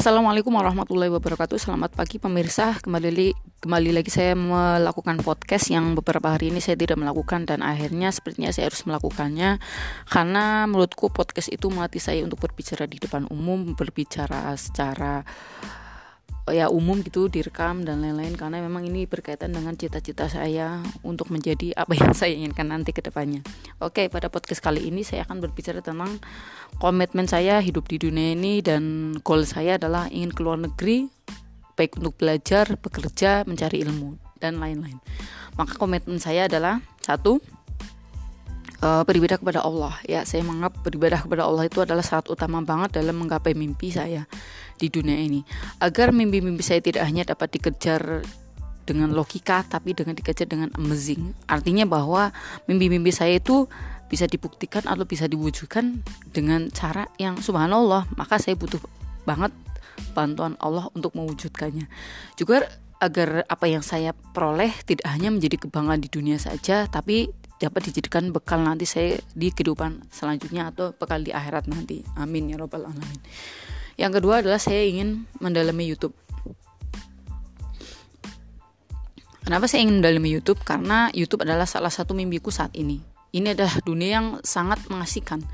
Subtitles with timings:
[0.00, 1.60] Assalamualaikum warahmatullahi wabarakatuh.
[1.60, 2.72] Selamat pagi pemirsa.
[2.80, 8.08] Kembali kembali lagi saya melakukan podcast yang beberapa hari ini saya tidak melakukan dan akhirnya
[8.08, 9.60] sepertinya saya harus melakukannya
[10.08, 15.20] karena menurutku podcast itu melatih saya untuk berbicara di depan umum, berbicara secara
[16.48, 21.76] ya umum gitu direkam dan lain-lain karena memang ini berkaitan dengan cita-cita saya untuk menjadi
[21.76, 23.44] apa yang saya inginkan nanti ke depannya.
[23.84, 26.16] Oke, pada podcast kali ini saya akan berbicara tentang
[26.80, 31.12] komitmen saya hidup di dunia ini dan goal saya adalah ingin keluar negeri
[31.80, 35.00] baik untuk belajar, bekerja, mencari ilmu dan lain-lain.
[35.56, 37.40] Maka komitmen saya adalah satu
[38.84, 39.94] uh, beribadah kepada Allah.
[40.04, 44.26] Ya saya menganggap beribadah kepada Allah itu adalah syarat utama banget dalam menggapai mimpi saya
[44.76, 45.44] di dunia ini.
[45.80, 48.24] Agar mimpi-mimpi saya tidak hanya dapat dikejar
[48.88, 51.36] dengan logika tapi dengan dikejar dengan amazing.
[51.46, 52.34] Artinya bahwa
[52.66, 53.68] mimpi-mimpi saya itu
[54.10, 56.02] bisa dibuktikan atau bisa diwujudkan
[56.34, 58.82] dengan cara yang subhanallah maka saya butuh
[59.22, 59.54] banget
[60.16, 61.86] bantuan Allah untuk mewujudkannya.
[62.34, 62.66] Juga
[63.00, 68.32] agar apa yang saya peroleh tidak hanya menjadi kebanggaan di dunia saja tapi dapat dijadikan
[68.32, 72.00] bekal nanti saya di kehidupan selanjutnya atau bekal di akhirat nanti.
[72.16, 73.20] Amin ya robbal alamin.
[74.00, 76.16] Yang kedua adalah saya ingin mendalami YouTube.
[79.44, 80.64] Kenapa saya ingin mendalami YouTube?
[80.64, 82.96] Karena YouTube adalah salah satu mimpiku saat ini.
[83.30, 85.44] Ini adalah dunia yang sangat mengasihkan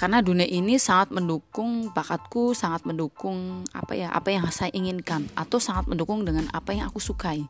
[0.00, 5.60] karena dunia ini sangat mendukung bakatku sangat mendukung apa ya apa yang saya inginkan atau
[5.60, 7.44] sangat mendukung dengan apa yang aku sukai.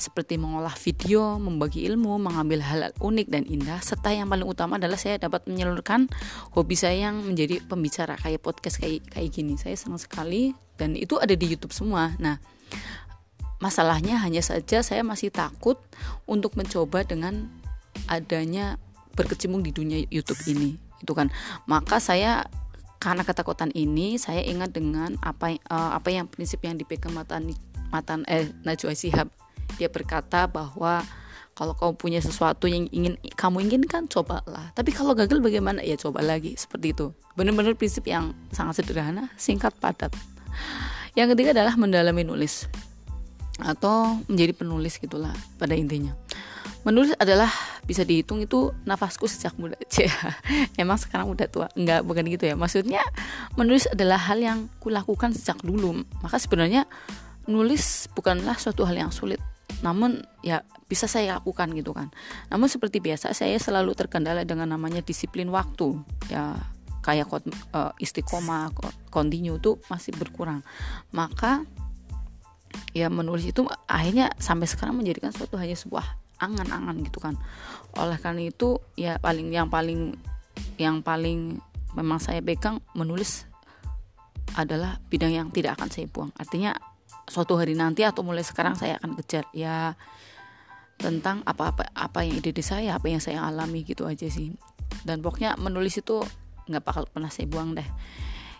[0.00, 4.80] Seperti mengolah video membagi ilmu mengambil hal, hal unik dan indah serta yang paling utama
[4.80, 6.08] adalah saya dapat menyalurkan
[6.56, 9.60] hobi saya yang menjadi pembicara kayak podcast kayak kayak gini.
[9.60, 12.16] Saya senang sekali dan itu ada di YouTube semua.
[12.16, 12.40] Nah
[13.60, 15.76] masalahnya hanya saja saya masih takut
[16.24, 17.52] untuk mencoba dengan
[18.08, 18.80] adanya
[19.12, 21.32] berkecimpung di dunia YouTube ini itu kan.
[21.66, 22.46] Maka saya
[23.00, 27.56] karena ketakutan ini saya ingat dengan apa uh, apa yang prinsip yang dipegang matan
[27.88, 29.32] matan eh Najwa Sihab
[29.80, 31.00] dia berkata bahwa
[31.56, 34.72] kalau kamu punya sesuatu yang ingin kamu inginkan cobalah.
[34.72, 35.84] Tapi kalau gagal bagaimana?
[35.84, 37.12] Ya coba lagi seperti itu.
[37.36, 40.08] Benar-benar prinsip yang sangat sederhana singkat padat.
[41.12, 42.64] Yang ketiga adalah mendalami nulis.
[43.60, 46.16] Atau menjadi penulis gitulah pada intinya
[46.82, 47.50] menulis adalah
[47.84, 49.76] bisa dihitung itu nafasku sejak muda
[50.82, 51.66] emang sekarang udah tua.
[51.76, 52.54] Enggak bukan gitu ya.
[52.56, 53.02] Maksudnya
[53.58, 56.06] menulis adalah hal yang kulakukan sejak dulu.
[56.24, 56.86] Maka sebenarnya
[57.50, 59.42] nulis bukanlah suatu hal yang sulit.
[59.82, 62.08] Namun ya bisa saya lakukan gitu kan.
[62.48, 65.98] Namun seperti biasa saya selalu terkendala dengan namanya disiplin waktu.
[66.30, 66.56] Ya
[67.00, 67.32] kayak
[67.72, 68.70] uh, istiqomah
[69.08, 70.60] continue itu masih berkurang.
[71.10, 71.64] Maka
[72.94, 77.36] ya menulis itu akhirnya sampai sekarang menjadikan suatu hanya sebuah angan-angan gitu kan.
[77.94, 80.16] Oleh karena itu ya paling yang paling
[80.80, 81.60] yang paling
[81.94, 83.44] memang saya pegang menulis
[84.56, 86.32] adalah bidang yang tidak akan saya buang.
[86.34, 86.74] Artinya
[87.28, 89.94] suatu hari nanti atau mulai sekarang saya akan kejar ya
[91.00, 94.50] tentang apa-apa apa yang ide saya apa yang saya alami gitu aja sih.
[95.06, 96.24] Dan pokoknya menulis itu
[96.66, 97.86] nggak bakal pernah saya buang deh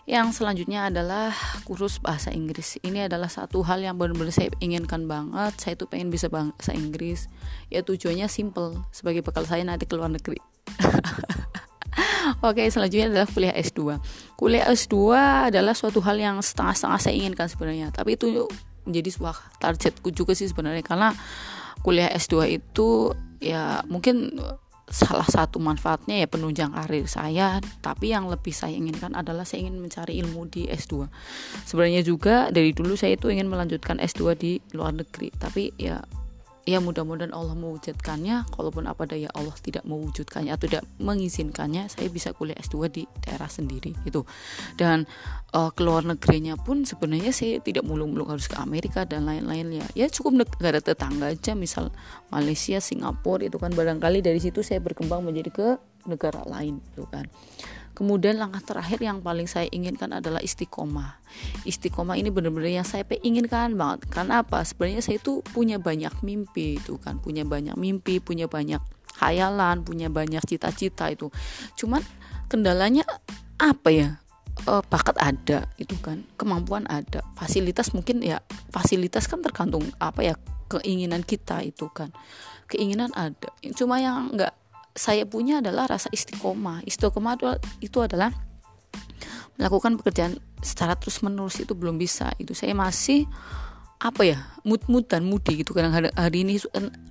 [0.09, 1.29] yang selanjutnya adalah
[1.63, 2.81] kursus bahasa Inggris.
[2.81, 5.53] Ini adalah satu hal yang benar-benar saya inginkan banget.
[5.61, 7.29] Saya tuh pengen bisa bahasa Inggris.
[7.69, 10.41] Ya tujuannya simple sebagai bekal saya nanti ke luar negeri.
[12.47, 14.01] Oke, selanjutnya adalah kuliah S2.
[14.39, 14.95] Kuliah S2
[15.53, 18.49] adalah suatu hal yang setengah-setengah saya inginkan sebenarnya, tapi itu
[18.85, 21.13] menjadi sebuah targetku juga sih sebenarnya karena
[21.85, 24.37] kuliah S2 itu ya mungkin
[24.91, 29.79] salah satu manfaatnya ya penunjang karir saya tapi yang lebih saya inginkan adalah saya ingin
[29.79, 31.07] mencari ilmu di S2
[31.63, 36.03] sebenarnya juga dari dulu saya itu ingin melanjutkan S2 di luar negeri tapi ya
[36.65, 38.49] ya mudah-mudahan Allah mewujudkannya.
[38.53, 43.49] Kalaupun apa daya Allah tidak mewujudkannya atau tidak mengizinkannya saya bisa kuliah S2 di daerah
[43.49, 44.21] sendiri itu
[44.77, 45.09] dan
[45.53, 50.07] uh, keluar negerinya pun sebenarnya saya tidak mulu-mulu harus ke Amerika dan lain-lain ya.
[50.11, 51.89] Cukup negara tetangga aja misal
[52.29, 53.73] Malaysia Singapura itu kan.
[53.73, 55.67] Barangkali dari situ saya berkembang menjadi ke
[56.05, 57.29] negara lain itu kan
[58.01, 61.21] Kemudian langkah terakhir yang paling saya inginkan adalah istiqomah.
[61.69, 64.09] Istiqomah ini benar-benar yang saya inginkan banget.
[64.09, 64.65] Karena apa?
[64.65, 68.81] Sebenarnya saya itu punya banyak mimpi itu kan, punya banyak mimpi, punya banyak
[69.21, 71.29] khayalan, punya banyak cita-cita itu.
[71.77, 72.01] Cuman
[72.49, 73.05] kendalanya
[73.61, 74.17] apa ya?
[74.65, 78.41] E, bakat ada itu kan, kemampuan ada, fasilitas mungkin ya
[78.73, 80.33] fasilitas kan tergantung apa ya
[80.73, 82.09] keinginan kita itu kan.
[82.65, 84.57] Keinginan ada, cuma yang enggak
[84.95, 86.83] saya punya adalah rasa istiqomah.
[86.83, 87.39] Istiqomah
[87.79, 88.31] itu adalah
[89.55, 92.31] melakukan pekerjaan secara terus menerus itu belum bisa.
[92.41, 93.27] Itu saya masih
[94.01, 95.77] apa ya mut dan mudi gitu.
[95.77, 96.57] Kadang hari, hari ini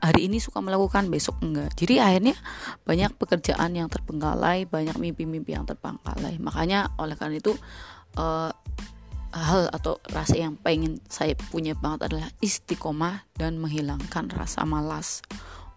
[0.02, 1.70] hari ini suka melakukan besok enggak.
[1.78, 2.34] Jadi akhirnya
[2.82, 6.36] banyak pekerjaan yang terbengkalai banyak mimpi-mimpi yang terbengkalai.
[6.42, 7.54] Makanya oleh karena itu
[8.18, 8.50] uh,
[9.30, 15.22] hal atau rasa yang pengen saya punya banget adalah istiqomah dan menghilangkan rasa malas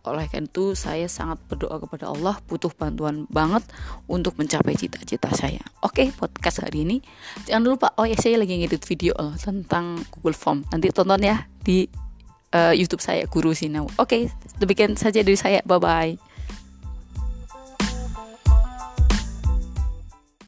[0.04, 3.64] oleh karena itu saya sangat berdoa kepada Allah butuh bantuan banget
[4.12, 5.64] untuk mencapai cita-cita saya.
[5.80, 7.00] Oke, podcast hari ini
[7.48, 10.68] jangan lupa oh ya saya lagi ngedit video loh tentang Google Form.
[10.76, 11.88] Nanti tonton ya di
[12.52, 13.88] uh, YouTube saya Guru Sinau.
[13.96, 14.28] Oke,
[14.60, 15.64] demikian saja dari saya.
[15.64, 16.33] Bye bye.